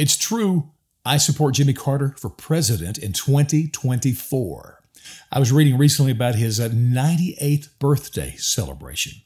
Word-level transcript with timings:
It's 0.00 0.16
true, 0.16 0.70
I 1.04 1.18
support 1.18 1.56
Jimmy 1.56 1.74
Carter 1.74 2.14
for 2.16 2.30
president 2.30 2.96
in 2.96 3.12
2024. 3.12 4.82
I 5.30 5.38
was 5.38 5.52
reading 5.52 5.76
recently 5.76 6.10
about 6.10 6.36
his 6.36 6.58
98th 6.58 7.66
uh, 7.66 7.68
birthday 7.78 8.34
celebration. 8.38 9.20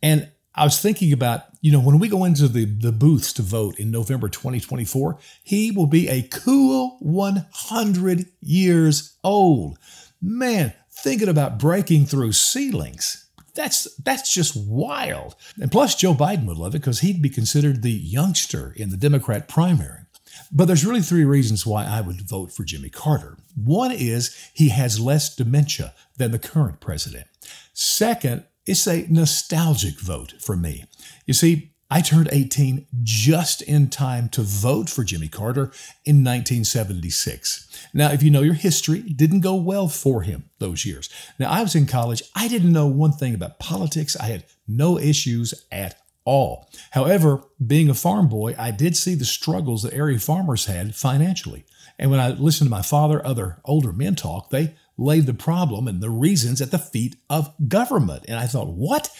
And 0.00 0.30
I 0.54 0.62
was 0.62 0.80
thinking 0.80 1.12
about, 1.12 1.46
you 1.62 1.72
know, 1.72 1.80
when 1.80 1.98
we 1.98 2.06
go 2.06 2.24
into 2.24 2.46
the, 2.46 2.64
the 2.64 2.92
booths 2.92 3.32
to 3.32 3.42
vote 3.42 3.80
in 3.80 3.90
November 3.90 4.28
2024, 4.28 5.18
he 5.42 5.72
will 5.72 5.88
be 5.88 6.08
a 6.08 6.22
cool 6.22 6.98
100 7.00 8.26
years 8.40 9.16
old. 9.24 9.80
Man, 10.22 10.72
thinking 10.92 11.28
about 11.28 11.58
breaking 11.58 12.06
through 12.06 12.34
ceilings. 12.34 13.26
That's 13.56 13.92
that's 13.96 14.32
just 14.32 14.56
wild. 14.56 15.34
And 15.60 15.72
plus 15.72 15.96
Joe 15.96 16.14
Biden 16.14 16.46
would 16.46 16.56
love 16.56 16.76
it 16.76 16.78
because 16.78 17.00
he'd 17.00 17.20
be 17.20 17.30
considered 17.30 17.82
the 17.82 17.90
youngster 17.90 18.72
in 18.76 18.90
the 18.90 18.96
Democrat 18.96 19.48
primary. 19.48 20.02
But 20.52 20.66
there's 20.66 20.84
really 20.84 21.02
three 21.02 21.24
reasons 21.24 21.66
why 21.66 21.84
I 21.84 22.00
would 22.00 22.22
vote 22.22 22.52
for 22.52 22.64
Jimmy 22.64 22.90
Carter. 22.90 23.38
One 23.54 23.92
is 23.92 24.36
he 24.54 24.70
has 24.70 25.00
less 25.00 25.34
dementia 25.34 25.94
than 26.16 26.30
the 26.30 26.38
current 26.38 26.80
president. 26.80 27.26
Second, 27.72 28.44
it's 28.66 28.86
a 28.86 29.06
nostalgic 29.08 29.98
vote 29.98 30.34
for 30.38 30.56
me. 30.56 30.84
You 31.26 31.34
see, 31.34 31.70
I 31.92 32.02
turned 32.02 32.28
18 32.30 32.86
just 33.02 33.62
in 33.62 33.88
time 33.88 34.28
to 34.30 34.42
vote 34.42 34.88
for 34.88 35.02
Jimmy 35.02 35.26
Carter 35.26 35.72
in 36.04 36.22
1976. 36.22 37.88
Now, 37.92 38.12
if 38.12 38.22
you 38.22 38.30
know 38.30 38.42
your 38.42 38.54
history, 38.54 39.00
it 39.00 39.16
didn't 39.16 39.40
go 39.40 39.56
well 39.56 39.88
for 39.88 40.22
him 40.22 40.50
those 40.60 40.86
years. 40.86 41.10
Now, 41.36 41.50
I 41.50 41.62
was 41.62 41.74
in 41.74 41.86
college. 41.86 42.22
I 42.36 42.46
didn't 42.46 42.72
know 42.72 42.86
one 42.86 43.10
thing 43.10 43.34
about 43.34 43.58
politics. 43.58 44.16
I 44.16 44.26
had 44.26 44.44
no 44.68 45.00
issues 45.00 45.52
at 45.72 45.99
all. 46.24 46.70
However, 46.92 47.42
being 47.64 47.88
a 47.88 47.94
farm 47.94 48.28
boy, 48.28 48.54
I 48.58 48.70
did 48.70 48.96
see 48.96 49.14
the 49.14 49.24
struggles 49.24 49.82
that 49.82 49.94
area 49.94 50.18
farmers 50.18 50.66
had 50.66 50.94
financially. 50.94 51.64
And 51.98 52.10
when 52.10 52.20
I 52.20 52.30
listened 52.30 52.68
to 52.68 52.70
my 52.70 52.82
father, 52.82 53.24
other 53.24 53.58
older 53.64 53.92
men 53.92 54.14
talk, 54.14 54.50
they 54.50 54.74
laid 54.96 55.26
the 55.26 55.34
problem 55.34 55.88
and 55.88 56.00
the 56.00 56.10
reasons 56.10 56.60
at 56.60 56.70
the 56.70 56.78
feet 56.78 57.16
of 57.28 57.54
government. 57.68 58.24
And 58.28 58.38
I 58.38 58.46
thought, 58.46 58.68
what? 58.68 59.10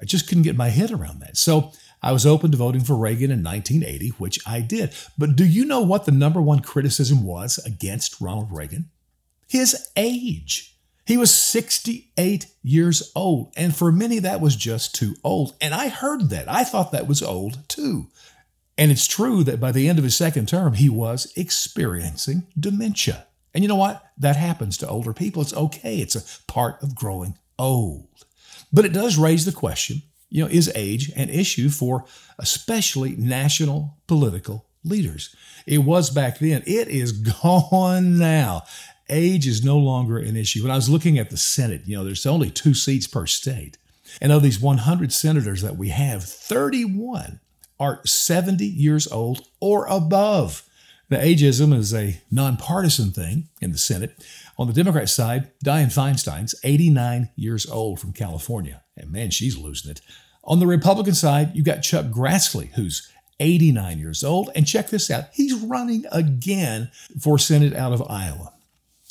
I 0.00 0.04
just 0.04 0.28
couldn't 0.28 0.44
get 0.44 0.56
my 0.56 0.68
head 0.68 0.90
around 0.90 1.20
that. 1.20 1.36
So 1.36 1.72
I 2.02 2.12
was 2.12 2.26
open 2.26 2.50
to 2.52 2.56
voting 2.56 2.82
for 2.82 2.96
Reagan 2.96 3.30
in 3.30 3.42
1980, 3.42 4.10
which 4.10 4.38
I 4.46 4.60
did. 4.60 4.94
But 5.16 5.34
do 5.34 5.44
you 5.44 5.64
know 5.64 5.80
what 5.80 6.04
the 6.04 6.12
number 6.12 6.40
one 6.40 6.60
criticism 6.60 7.24
was 7.24 7.58
against 7.58 8.20
Ronald 8.20 8.52
Reagan? 8.52 8.90
His 9.48 9.88
age. 9.96 10.77
He 11.08 11.16
was 11.16 11.32
68 11.32 12.48
years 12.62 13.12
old. 13.16 13.54
And 13.56 13.74
for 13.74 13.90
many, 13.90 14.18
that 14.18 14.42
was 14.42 14.54
just 14.54 14.94
too 14.94 15.16
old. 15.24 15.54
And 15.58 15.72
I 15.72 15.88
heard 15.88 16.28
that. 16.28 16.46
I 16.50 16.64
thought 16.64 16.92
that 16.92 17.08
was 17.08 17.22
old 17.22 17.66
too. 17.66 18.08
And 18.76 18.92
it's 18.92 19.06
true 19.06 19.42
that 19.44 19.58
by 19.58 19.72
the 19.72 19.88
end 19.88 19.96
of 19.96 20.04
his 20.04 20.14
second 20.14 20.48
term, 20.48 20.74
he 20.74 20.90
was 20.90 21.32
experiencing 21.34 22.46
dementia. 22.60 23.26
And 23.54 23.64
you 23.64 23.68
know 23.68 23.74
what? 23.76 24.04
That 24.18 24.36
happens 24.36 24.76
to 24.78 24.88
older 24.88 25.14
people. 25.14 25.40
It's 25.40 25.54
okay, 25.54 25.96
it's 25.96 26.14
a 26.14 26.42
part 26.46 26.82
of 26.82 26.94
growing 26.94 27.38
old. 27.58 28.26
But 28.70 28.84
it 28.84 28.92
does 28.92 29.16
raise 29.16 29.46
the 29.46 29.52
question 29.52 30.02
you 30.28 30.44
know, 30.44 30.50
is 30.50 30.70
age 30.74 31.10
an 31.16 31.30
issue 31.30 31.70
for 31.70 32.04
especially 32.38 33.16
national 33.16 33.96
political 34.06 34.66
leaders? 34.84 35.34
It 35.64 35.78
was 35.78 36.10
back 36.10 36.38
then. 36.38 36.62
It 36.66 36.88
is 36.88 37.12
gone 37.42 38.18
now 38.18 38.64
age 39.08 39.46
is 39.46 39.64
no 39.64 39.78
longer 39.78 40.18
an 40.18 40.36
issue. 40.36 40.62
When 40.62 40.70
I 40.70 40.76
was 40.76 40.88
looking 40.88 41.18
at 41.18 41.30
the 41.30 41.36
Senate, 41.36 41.82
you 41.86 41.96
know, 41.96 42.04
there's 42.04 42.26
only 42.26 42.50
two 42.50 42.74
seats 42.74 43.06
per 43.06 43.26
state. 43.26 43.78
And 44.20 44.32
of 44.32 44.42
these 44.42 44.60
100 44.60 45.12
senators 45.12 45.62
that 45.62 45.76
we 45.76 45.88
have, 45.90 46.24
31 46.24 47.40
are 47.78 48.00
70 48.04 48.64
years 48.64 49.06
old 49.06 49.46
or 49.60 49.86
above. 49.86 50.64
The 51.08 51.16
ageism 51.16 51.74
is 51.74 51.94
a 51.94 52.20
nonpartisan 52.30 53.12
thing 53.12 53.48
in 53.60 53.72
the 53.72 53.78
Senate. 53.78 54.14
On 54.58 54.66
the 54.66 54.72
Democrat 54.72 55.08
side, 55.08 55.50
Dianne 55.64 55.92
Feinstein's 55.92 56.54
89 56.64 57.30
years 57.36 57.66
old 57.66 58.00
from 58.00 58.12
California. 58.12 58.82
And 58.96 59.10
man, 59.10 59.30
she's 59.30 59.56
losing 59.56 59.90
it. 59.90 60.00
On 60.44 60.60
the 60.60 60.66
Republican 60.66 61.14
side, 61.14 61.54
you've 61.54 61.64
got 61.64 61.82
Chuck 61.82 62.06
Grassley, 62.06 62.72
who's 62.72 63.10
89 63.40 63.98
years 63.98 64.24
old. 64.24 64.50
And 64.54 64.66
check 64.66 64.88
this 64.88 65.10
out 65.10 65.26
he's 65.32 65.54
running 65.54 66.04
again 66.10 66.90
for 67.20 67.38
Senate 67.38 67.74
out 67.74 67.92
of 67.92 68.02
Iowa. 68.10 68.52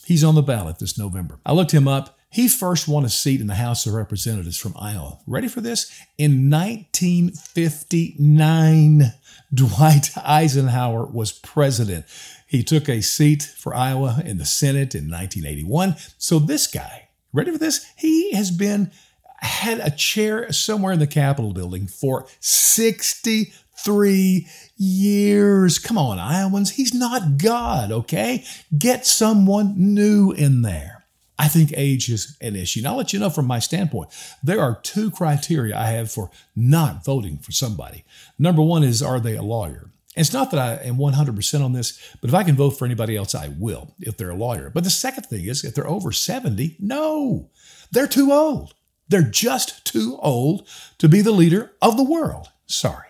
He's 0.07 0.23
on 0.23 0.35
the 0.35 0.41
ballot 0.41 0.79
this 0.79 0.97
November. 0.97 1.41
I 1.45 1.51
looked 1.51 1.73
him 1.73 1.85
up. 1.85 2.18
He 2.29 2.47
first 2.47 2.88
won 2.88 3.03
a 3.03 3.09
seat 3.09 3.41
in 3.41 3.47
the 3.47 3.56
House 3.56 3.85
of 3.85 3.94
Representatives 3.94 4.57
from 4.57 4.73
Iowa. 4.79 5.19
Ready 5.28 5.50
for 5.50 5.59
this? 5.59 5.91
In 6.18 6.50
1959, 6.50 9.13
Dwight 9.53 10.12
Eisenhower 10.16 11.07
was 11.07 11.34
president. 11.34 12.06
He 12.47 12.63
took 12.63 12.88
a 12.88 13.01
seat 13.01 13.44
for 13.44 13.75
Iowa 13.75 14.22
in 14.23 14.38
the 14.38 14.45
Senate 14.45 14.95
in 14.95 15.12
1981. 15.12 15.97
So 16.18 16.39
this 16.39 16.68
guy, 16.68 17.09
ready 17.34 17.51
for 17.51 17.57
this? 17.57 17.85
He 17.97 18.31
has 18.31 18.50
been 18.50 18.91
had 19.39 19.81
a 19.81 19.91
chair 19.91 20.53
somewhere 20.53 20.94
in 20.94 21.00
the 21.00 21.07
Capitol 21.07 21.51
building 21.51 21.85
for 21.85 22.28
60 22.39 23.51
three 23.79 24.47
years. 24.75 25.79
Come 25.79 25.97
on, 25.97 26.19
Iowans. 26.19 26.71
He's 26.71 26.93
not 26.93 27.38
God, 27.38 27.91
okay? 27.91 28.43
Get 28.77 29.05
someone 29.05 29.73
new 29.77 30.31
in 30.31 30.61
there. 30.61 31.05
I 31.39 31.47
think 31.47 31.71
age 31.75 32.09
is 32.09 32.35
an 32.41 32.55
issue. 32.55 32.79
And 32.79 32.88
I'll 32.88 32.97
let 32.97 33.13
you 33.13 33.19
know 33.19 33.29
from 33.29 33.45
my 33.45 33.59
standpoint, 33.59 34.09
there 34.43 34.59
are 34.59 34.79
two 34.81 35.11
criteria 35.11 35.77
I 35.77 35.88
have 35.91 36.11
for 36.11 36.31
not 36.55 37.05
voting 37.05 37.38
for 37.38 37.51
somebody. 37.51 38.03
Number 38.39 38.61
one 38.61 38.83
is, 38.83 39.03
are 39.03 39.19
they 39.19 39.35
a 39.35 39.43
lawyer? 39.43 39.91
And 40.15 40.25
it's 40.25 40.33
not 40.33 40.49
that 40.49 40.59
I 40.59 40.83
am 40.83 40.97
100% 40.97 41.63
on 41.63 41.73
this, 41.73 41.99
but 42.21 42.29
if 42.29 42.33
I 42.33 42.44
can 42.44 42.55
vote 42.55 42.71
for 42.71 42.85
anybody 42.85 43.15
else, 43.15 43.35
I 43.35 43.49
will 43.49 43.94
if 43.99 44.17
they're 44.17 44.31
a 44.31 44.35
lawyer. 44.35 44.71
But 44.73 44.83
the 44.83 44.89
second 44.89 45.25
thing 45.25 45.45
is, 45.45 45.63
if 45.63 45.75
they're 45.75 45.88
over 45.88 46.11
70, 46.11 46.77
no, 46.79 47.51
they're 47.91 48.07
too 48.07 48.31
old. 48.31 48.73
They're 49.07 49.21
just 49.21 49.85
too 49.85 50.17
old 50.19 50.67
to 50.97 51.07
be 51.07 51.21
the 51.21 51.31
leader 51.31 51.71
of 51.83 51.97
the 51.97 52.03
world. 52.03 52.49
Sorry. 52.65 53.06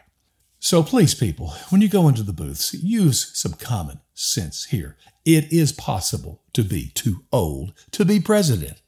So 0.68 0.84
please, 0.84 1.16
people, 1.16 1.52
when 1.70 1.80
you 1.80 1.88
go 1.88 2.10
into 2.10 2.24
the 2.24 2.34
booths, 2.34 2.74
use 2.74 3.32
some 3.34 3.54
common 3.54 4.02
sense 4.14 4.66
here. 4.66 4.98
It 5.24 5.50
is 5.50 5.72
possible 5.72 6.42
to 6.52 6.62
be 6.62 6.92
too 6.94 7.24
old 7.32 7.72
to 7.92 8.04
be 8.04 8.20
president. 8.20 8.82